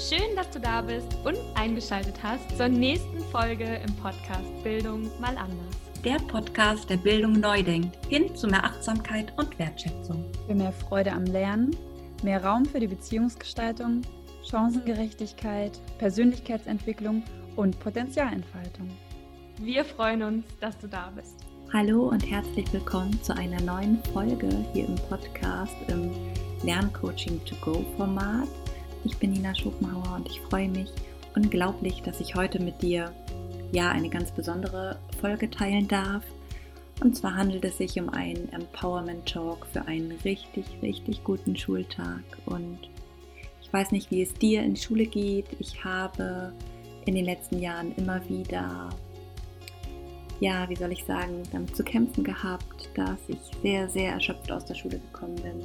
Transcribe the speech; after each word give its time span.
Schön, 0.00 0.34
dass 0.34 0.48
du 0.48 0.58
da 0.58 0.80
bist 0.80 1.14
und 1.24 1.36
eingeschaltet 1.56 2.14
hast 2.22 2.56
zur 2.56 2.68
nächsten 2.68 3.20
Folge 3.24 3.82
im 3.86 3.94
Podcast 3.96 4.64
Bildung 4.64 5.10
mal 5.20 5.36
anders. 5.36 5.76
Der 6.02 6.16
Podcast, 6.16 6.88
der 6.88 6.96
Bildung 6.96 7.34
neu 7.34 7.62
denkt, 7.62 7.98
hin 8.08 8.34
zu 8.34 8.46
mehr 8.46 8.64
Achtsamkeit 8.64 9.30
und 9.36 9.58
Wertschätzung. 9.58 10.24
Für 10.46 10.54
mehr 10.54 10.72
Freude 10.72 11.12
am 11.12 11.26
Lernen, 11.26 11.76
mehr 12.22 12.42
Raum 12.42 12.64
für 12.64 12.80
die 12.80 12.86
Beziehungsgestaltung, 12.86 14.00
Chancengerechtigkeit, 14.42 15.78
Persönlichkeitsentwicklung 15.98 17.22
und 17.56 17.78
Potenzialentfaltung. 17.78 18.88
Wir 19.58 19.84
freuen 19.84 20.22
uns, 20.22 20.46
dass 20.60 20.78
du 20.78 20.88
da 20.88 21.12
bist. 21.14 21.36
Hallo 21.74 22.08
und 22.08 22.24
herzlich 22.28 22.72
willkommen 22.72 23.22
zu 23.22 23.36
einer 23.36 23.60
neuen 23.60 24.02
Folge 24.14 24.48
hier 24.72 24.86
im 24.86 24.96
Podcast 25.10 25.76
im 25.88 26.10
Lerncoaching 26.62 27.44
to 27.44 27.54
Go 27.56 27.84
Format. 27.98 28.48
Ich 29.04 29.16
bin 29.16 29.32
Nina 29.32 29.54
Schopenhauer 29.54 30.16
und 30.16 30.28
ich 30.28 30.40
freue 30.40 30.68
mich 30.68 30.90
unglaublich, 31.34 32.02
dass 32.02 32.20
ich 32.20 32.34
heute 32.34 32.60
mit 32.60 32.82
dir 32.82 33.12
ja 33.72 33.90
eine 33.90 34.10
ganz 34.10 34.30
besondere 34.30 34.98
Folge 35.20 35.48
teilen 35.48 35.88
darf. 35.88 36.22
Und 37.00 37.16
zwar 37.16 37.34
handelt 37.34 37.64
es 37.64 37.78
sich 37.78 37.98
um 37.98 38.10
einen 38.10 38.52
Empowerment 38.52 39.26
Talk 39.26 39.66
für 39.72 39.86
einen 39.86 40.12
richtig, 40.24 40.66
richtig 40.82 41.24
guten 41.24 41.56
Schultag. 41.56 42.22
Und 42.44 42.78
ich 43.62 43.72
weiß 43.72 43.90
nicht, 43.92 44.10
wie 44.10 44.20
es 44.20 44.34
dir 44.34 44.62
in 44.62 44.76
Schule 44.76 45.06
geht. 45.06 45.46
Ich 45.60 45.82
habe 45.82 46.52
in 47.06 47.14
den 47.14 47.24
letzten 47.24 47.58
Jahren 47.58 47.94
immer 47.96 48.20
wieder, 48.28 48.90
ja, 50.40 50.68
wie 50.68 50.76
soll 50.76 50.92
ich 50.92 51.04
sagen, 51.06 51.42
damit 51.52 51.74
zu 51.74 51.84
kämpfen 51.84 52.22
gehabt, 52.22 52.90
dass 52.94 53.20
ich 53.28 53.38
sehr, 53.62 53.88
sehr 53.88 54.12
erschöpft 54.12 54.52
aus 54.52 54.66
der 54.66 54.74
Schule 54.74 54.98
gekommen 54.98 55.36
bin 55.36 55.62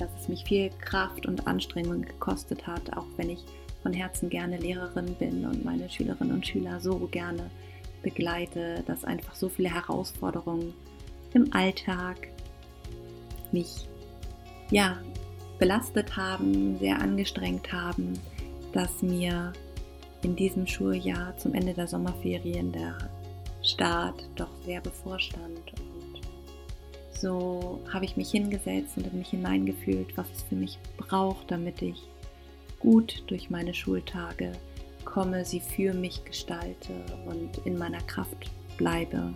dass 0.00 0.10
es 0.18 0.28
mich 0.28 0.44
viel 0.44 0.70
Kraft 0.80 1.26
und 1.26 1.46
Anstrengung 1.46 2.02
gekostet 2.02 2.66
hat, 2.66 2.96
auch 2.96 3.06
wenn 3.16 3.30
ich 3.30 3.44
von 3.82 3.92
Herzen 3.92 4.28
gerne 4.28 4.58
Lehrerin 4.58 5.14
bin 5.14 5.44
und 5.44 5.64
meine 5.64 5.88
Schülerinnen 5.88 6.34
und 6.34 6.46
Schüler 6.46 6.80
so 6.80 7.08
gerne 7.10 7.50
begleite, 8.02 8.82
dass 8.86 9.04
einfach 9.04 9.34
so 9.34 9.48
viele 9.48 9.72
Herausforderungen 9.72 10.74
im 11.34 11.52
Alltag 11.52 12.28
mich 13.52 13.88
ja 14.70 14.98
belastet 15.58 16.16
haben, 16.16 16.78
sehr 16.78 17.00
angestrengt 17.00 17.72
haben, 17.72 18.18
dass 18.72 19.02
mir 19.02 19.52
in 20.22 20.36
diesem 20.36 20.66
Schuljahr 20.66 21.36
zum 21.36 21.54
Ende 21.54 21.74
der 21.74 21.86
Sommerferien 21.86 22.72
der 22.72 22.96
Start 23.62 24.28
doch 24.36 24.50
sehr 24.64 24.80
bevorstand 24.80 25.60
so 27.20 27.80
habe 27.92 28.04
ich 28.04 28.16
mich 28.16 28.30
hingesetzt 28.30 28.96
und 28.96 29.06
in 29.06 29.18
mich 29.18 29.30
hineingefühlt, 29.30 30.16
was 30.16 30.26
es 30.34 30.42
für 30.42 30.54
mich 30.54 30.78
braucht, 30.96 31.50
damit 31.50 31.82
ich 31.82 32.02
gut 32.78 33.22
durch 33.26 33.50
meine 33.50 33.74
Schultage 33.74 34.52
komme, 35.04 35.44
sie 35.44 35.60
für 35.60 35.92
mich 35.92 36.24
gestalte 36.24 36.92
und 37.26 37.66
in 37.66 37.78
meiner 37.78 38.00
Kraft 38.02 38.50
bleibe. 38.76 39.34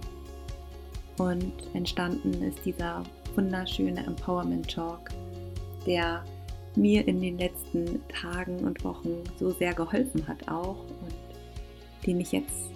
Und 1.18 1.52
entstanden 1.74 2.42
ist 2.42 2.64
dieser 2.64 3.02
wunderschöne 3.34 4.04
Empowerment 4.04 4.70
Talk, 4.70 5.10
der 5.86 6.24
mir 6.76 7.06
in 7.06 7.20
den 7.20 7.38
letzten 7.38 8.00
Tagen 8.08 8.58
und 8.60 8.82
Wochen 8.82 9.22
so 9.38 9.50
sehr 9.50 9.74
geholfen 9.74 10.26
hat 10.26 10.48
auch 10.48 10.78
und 10.78 11.14
den 12.06 12.20
ich 12.20 12.32
jetzt 12.32 12.70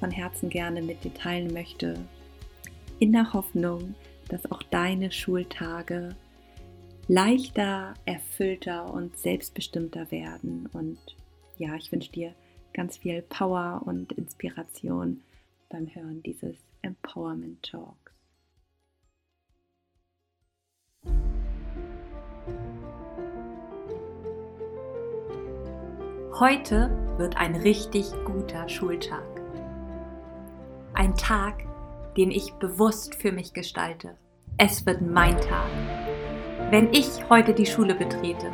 von 0.00 0.10
Herzen 0.10 0.48
gerne 0.48 0.80
mit 0.80 1.04
dir 1.04 1.12
teilen 1.14 1.52
möchte, 1.52 1.98
in 3.00 3.12
der 3.12 3.32
Hoffnung, 3.32 3.94
dass 4.34 4.50
auch 4.50 4.64
deine 4.64 5.12
Schultage 5.12 6.16
leichter, 7.06 7.94
erfüllter 8.04 8.92
und 8.92 9.16
selbstbestimmter 9.16 10.10
werden. 10.10 10.68
Und 10.72 10.98
ja, 11.56 11.76
ich 11.76 11.92
wünsche 11.92 12.10
dir 12.10 12.34
ganz 12.72 12.96
viel 12.96 13.22
Power 13.22 13.82
und 13.84 14.10
Inspiration 14.14 15.20
beim 15.68 15.86
Hören 15.94 16.20
dieses 16.24 16.56
Empowerment 16.82 17.62
Talks. 17.62 18.12
Heute 26.40 26.90
wird 27.18 27.36
ein 27.36 27.54
richtig 27.54 28.10
guter 28.24 28.68
Schultag. 28.68 29.22
Ein 30.92 31.14
Tag, 31.14 31.62
den 32.16 32.32
ich 32.32 32.52
bewusst 32.54 33.14
für 33.14 33.30
mich 33.30 33.52
gestalte. 33.52 34.16
Es 34.56 34.86
wird 34.86 35.02
mein 35.02 35.34
Tag. 35.40 35.66
Wenn 36.70 36.92
ich 36.92 37.08
heute 37.28 37.52
die 37.52 37.66
Schule 37.66 37.92
betrete, 37.92 38.52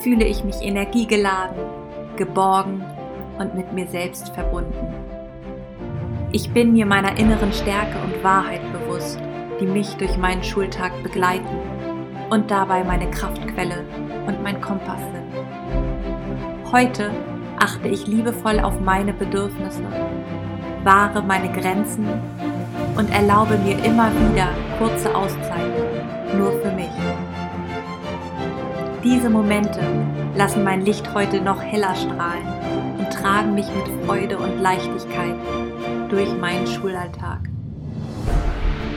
fühle 0.00 0.24
ich 0.24 0.42
mich 0.42 0.56
energiegeladen, 0.62 1.58
geborgen 2.16 2.82
und 3.38 3.54
mit 3.54 3.70
mir 3.74 3.86
selbst 3.88 4.30
verbunden. 4.30 4.94
Ich 6.32 6.50
bin 6.54 6.72
mir 6.72 6.86
meiner 6.86 7.18
inneren 7.18 7.52
Stärke 7.52 7.98
und 8.02 8.24
Wahrheit 8.24 8.62
bewusst, 8.72 9.20
die 9.60 9.66
mich 9.66 9.94
durch 9.96 10.16
meinen 10.16 10.42
Schultag 10.42 10.92
begleiten 11.02 11.58
und 12.30 12.50
dabei 12.50 12.82
meine 12.82 13.10
Kraftquelle 13.10 13.84
und 14.26 14.42
mein 14.42 14.62
Kompass 14.62 15.02
sind. 15.12 16.72
Heute 16.72 17.10
achte 17.58 17.88
ich 17.88 18.06
liebevoll 18.06 18.60
auf 18.60 18.80
meine 18.80 19.12
Bedürfnisse, 19.12 19.84
wahre 20.84 21.22
meine 21.22 21.52
Grenzen 21.52 22.08
und 22.96 23.10
erlaube 23.10 23.58
mir 23.58 23.82
immer 23.84 24.10
wieder 24.12 24.48
kurze 24.78 25.14
Auszeiten, 25.14 26.38
nur 26.38 26.52
für 26.60 26.72
mich. 26.72 26.90
Diese 29.04 29.30
Momente 29.30 29.80
lassen 30.34 30.64
mein 30.64 30.82
Licht 30.84 31.14
heute 31.14 31.40
noch 31.40 31.62
heller 31.62 31.94
strahlen 31.94 32.46
und 32.98 33.10
tragen 33.10 33.54
mich 33.54 33.66
mit 33.66 34.06
Freude 34.06 34.38
und 34.38 34.60
Leichtigkeit 34.60 35.34
durch 36.08 36.32
meinen 36.36 36.66
Schulalltag. 36.66 37.40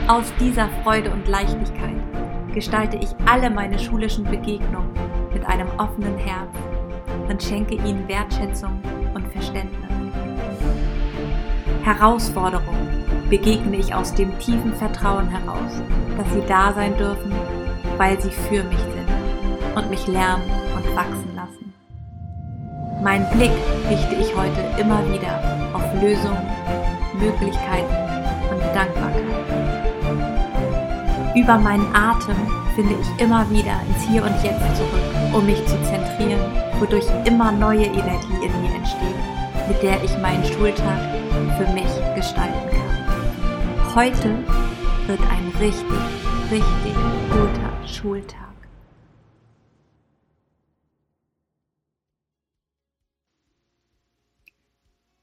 Aus 0.08 0.32
dieser 0.40 0.68
Freude 0.82 1.10
und 1.10 1.28
Leichtigkeit 1.28 1.96
gestalte 2.52 2.96
ich 2.96 3.08
alle 3.26 3.48
meine 3.48 3.78
schulischen 3.78 4.24
Begegnungen 4.24 4.90
mit 5.32 5.46
einem 5.46 5.68
offenen 5.78 6.18
Herz 6.18 6.50
und 7.28 7.42
schenke 7.42 7.74
ihnen 7.74 8.06
Wertschätzung 8.08 8.82
und 9.14 9.26
Verständnis. 9.28 9.90
Herausforderungen 11.84 13.01
begegne 13.32 13.78
ich 13.78 13.94
aus 13.94 14.12
dem 14.12 14.38
tiefen 14.40 14.74
Vertrauen 14.74 15.26
heraus, 15.30 15.80
dass 16.18 16.30
sie 16.34 16.46
da 16.46 16.74
sein 16.74 16.94
dürfen, 16.98 17.32
weil 17.96 18.20
sie 18.20 18.30
für 18.30 18.62
mich 18.62 18.78
sind 18.78 19.08
und 19.74 19.88
mich 19.88 20.06
lernen 20.06 20.42
und 20.76 20.84
wachsen 20.94 21.34
lassen. 21.34 21.72
Meinen 23.02 23.26
Blick 23.30 23.52
richte 23.88 24.16
ich 24.16 24.36
heute 24.36 24.60
immer 24.78 25.00
wieder 25.10 25.40
auf 25.72 25.82
Lösungen, 26.02 26.46
Möglichkeiten 27.18 27.94
und 28.50 28.60
Dankbarkeit. 28.74 29.24
Über 31.34 31.56
meinen 31.56 31.88
Atem 31.94 32.36
finde 32.74 32.96
ich 33.00 33.22
immer 33.22 33.48
wieder 33.48 33.80
ins 33.88 34.06
Hier 34.10 34.24
und 34.24 34.44
Jetzt 34.44 34.76
zurück, 34.76 35.32
um 35.32 35.46
mich 35.46 35.64
zu 35.64 35.82
zentrieren, 35.84 36.52
wodurch 36.78 37.06
immer 37.24 37.50
neue 37.50 37.86
Energie 37.86 38.44
in 38.44 38.60
mir 38.60 38.74
entsteht, 38.74 39.16
mit 39.68 39.82
der 39.82 40.04
ich 40.04 40.18
meinen 40.18 40.44
Schultag 40.44 41.00
für 41.56 41.72
mich 41.72 41.88
gestalten 42.14 42.68
kann. 42.70 42.81
Heute 43.94 44.38
wird 45.06 45.20
ein 45.20 45.52
richtig, 45.60 45.84
richtig 46.50 46.94
guter 47.30 47.86
Schultag. 47.86 48.54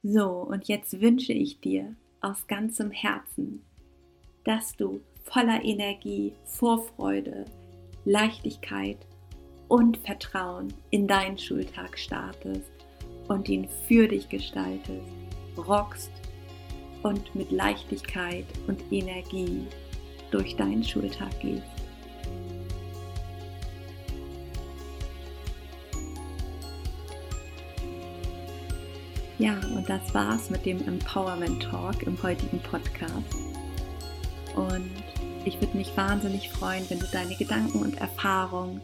So, 0.04 0.28
und 0.28 0.68
jetzt 0.68 1.02
wünsche 1.02 1.34
ich 1.34 1.60
dir 1.60 1.96
aus 2.22 2.46
ganzem 2.46 2.92
Herzen, 2.92 3.64
dass 4.44 4.76
du 4.76 5.02
voller 5.24 5.66
Energie, 5.66 6.34
Vorfreude, 6.46 7.46
Leichtigkeit 8.06 9.00
und 9.68 9.98
Vertrauen 9.98 10.72
in 10.92 11.08
deinen 11.08 11.40
Schultag 11.40 11.98
startest 11.98 12.70
und 13.28 13.50
ihn 13.50 13.68
für 13.88 14.08
dich 14.08 14.30
gestaltest, 14.30 15.10
rockst 15.58 16.12
und 17.04 17.34
mit 17.36 17.52
Leichtigkeit 17.52 18.46
und 18.68 18.80
Energie 18.92 19.66
durch 20.32 20.56
deinen 20.56 20.84
Schultag 20.84 21.40
gehst. 21.40 21.64
Ja, 29.38 29.58
und 29.74 29.90
das 29.90 30.14
war's 30.14 30.50
mit 30.50 30.66
dem 30.66 30.86
Empowerment 30.86 31.64
Talk 31.64 32.04
im 32.04 32.22
heutigen 32.22 32.60
Podcast. 32.60 33.38
Und 34.54 34.92
ich 35.46 35.62
würde 35.62 35.78
mich 35.78 35.96
wahnsinnig 35.96 36.50
freuen, 36.50 36.84
wenn 36.90 37.00
du 37.00 37.08
deine 37.08 37.36
Gedanken 37.36 37.80
und 37.80 37.98
Erfahrungen 38.02 38.82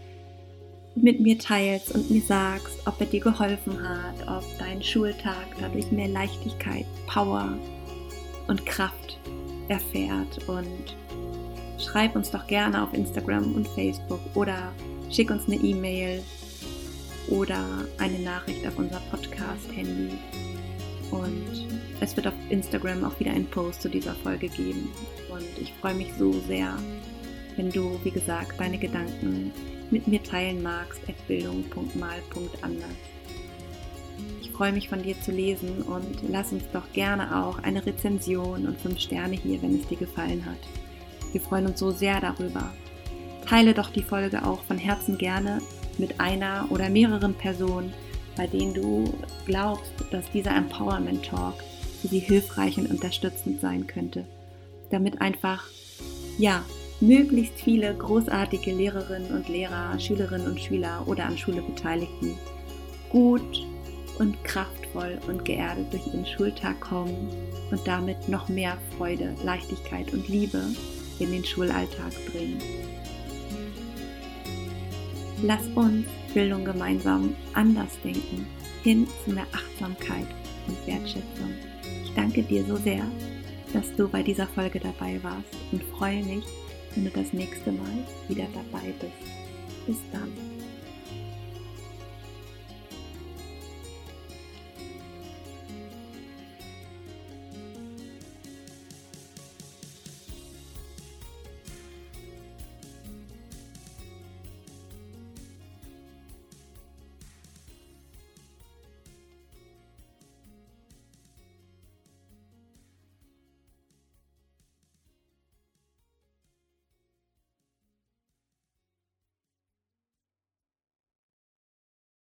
mit 0.96 1.20
mir 1.20 1.38
teilst 1.38 1.94
und 1.94 2.10
mir 2.10 2.22
sagst, 2.22 2.88
ob 2.88 3.00
er 3.02 3.08
dir 3.08 3.20
geholfen 3.20 3.78
hat, 3.86 4.28
ob 4.30 4.44
dein 4.58 4.82
Schultag 4.82 5.46
dadurch 5.60 5.92
mehr 5.92 6.08
Leichtigkeit, 6.08 6.86
Power 7.06 7.58
und 8.48 8.66
Kraft 8.66 9.20
erfährt. 9.68 10.48
Und 10.48 10.96
schreib 11.80 12.16
uns 12.16 12.32
doch 12.32 12.46
gerne 12.48 12.84
auf 12.84 12.94
Instagram 12.94 13.56
und 13.56 13.68
Facebook 13.70 14.22
oder 14.34 14.72
schick 15.12 15.32
uns 15.32 15.46
eine 15.48 15.56
E-Mail 15.56 16.24
oder 17.30 17.64
eine 17.98 18.20
Nachricht 18.20 18.66
auf 18.68 18.78
unser 18.78 19.00
Podcast-Handy. 19.12 20.18
Und 21.12 21.68
es 22.02 22.16
wird 22.16 22.28
auf 22.28 22.34
Instagram 22.50 23.04
auch 23.04 23.20
wieder 23.20 23.32
einen 23.32 23.48
Post 23.48 23.82
zu 23.82 23.90
dieser 23.90 24.14
Folge 24.16 24.50
geben. 24.50 24.90
Und 25.30 25.46
ich 25.60 25.74
freue 25.82 25.94
mich 25.94 26.14
so 26.18 26.32
sehr, 26.48 26.78
wenn 27.56 27.70
du, 27.70 28.00
wie 28.04 28.12
gesagt, 28.12 28.60
deine 28.60 28.78
Gedanken 28.78 29.52
mit 29.92 30.08
mir 30.08 30.22
teilen 30.22 30.62
magst, 30.62 31.02
bildung.mal.anders. 31.28 33.15
Freue 34.58 34.72
mich 34.72 34.88
von 34.88 35.04
dir 35.04 35.20
zu 35.20 35.32
lesen 35.32 35.82
und 35.82 36.30
lass 36.30 36.54
uns 36.54 36.64
doch 36.72 36.90
gerne 36.94 37.44
auch 37.44 37.60
eine 37.60 37.86
Rezension 37.86 38.66
und 38.66 38.80
5 38.80 39.00
Sterne 39.02 39.36
hier, 39.36 39.62
wenn 39.62 39.78
es 39.78 39.88
dir 39.88 39.98
gefallen 39.98 40.46
hat. 40.46 40.60
Wir 41.34 41.42
freuen 41.42 41.66
uns 41.66 41.80
so 41.80 41.92
sehr 41.92 42.22
darüber. 42.22 42.72
Teile 43.46 43.74
doch 43.74 43.90
die 43.90 44.02
Folge 44.02 44.46
auch 44.46 44.64
von 44.64 44.78
Herzen 44.78 45.18
gerne 45.18 45.62
mit 45.98 46.22
einer 46.22 46.68
oder 46.70 46.90
mehreren 46.90 47.34
Personen, 47.34 47.94
bei 48.38 48.48
denen 48.48 48.74
du 48.74 49.14
glaubst, 49.46 49.92
dass 50.12 50.32
dieser 50.32 50.56
Empowerment 50.56 51.26
Talk 51.26 51.56
für 52.02 52.08
sie 52.08 52.20
hilfreich 52.20 52.78
und 52.78 52.90
unterstützend 52.90 53.60
sein 53.60 53.88
könnte, 53.88 54.26
damit 54.90 55.20
einfach 55.20 55.66
ja 56.38 56.64
möglichst 57.02 57.60
viele 57.60 57.94
großartige 57.94 58.72
Lehrerinnen 58.72 59.34
und 59.34 59.50
Lehrer, 59.50 60.00
Schülerinnen 60.00 60.48
und 60.48 60.62
Schüler 60.62 61.04
oder 61.08 61.26
an 61.26 61.38
Schule 61.38 61.62
Beteiligten 61.62 62.38
gut 63.10 63.66
und 64.20 64.42
kraftvoll 64.44 65.20
und 65.28 65.46
geerdet 65.46 65.92
durch 65.92 66.06
ihren 66.08 66.26
Schultag 66.26 66.80
kommen 66.80 67.30
und 67.72 67.88
damit 67.88 68.30
noch 68.30 68.50
mehr 68.50 68.78
Freude, 68.98 69.36
Leichtigkeit 69.44 70.12
und 70.14 70.28
Liebe 70.28 70.62
in 71.20 71.32
den 71.32 71.46
Schulalltag 71.46 72.12
bringen. 72.32 72.62
Lass 75.44 75.66
uns 75.76 76.08
Bildung 76.34 76.66
gemeinsam 76.66 77.36
anders 77.54 77.92
denken, 78.04 78.46
hin 78.84 79.08
zu 79.24 79.32
mehr 79.32 79.48
Achtsamkeit 79.54 80.28
und 80.68 80.88
Wertschätzung. 80.88 81.52
Ich 82.04 82.14
danke 82.14 82.44
dir 82.44 82.64
so 82.66 82.78
sehr, 82.78 83.04
dass 83.74 83.94
du 83.96 84.08
bei 84.08 84.24
dieser 84.24 84.48
Folge 84.48 84.80
dabei 84.80 85.20
warst 85.24 85.56
und 85.72 85.84
freue 85.98 86.24
mich, 86.24 86.46
wenn 86.94 87.06
du 87.06 87.12
das 87.12 87.34
nächste 87.34 87.72
Mal 87.72 88.06
wieder 88.28 88.48
dabei 88.54 88.94
bist. 89.00 89.36
Bis 89.86 89.98
dann. 90.12 90.55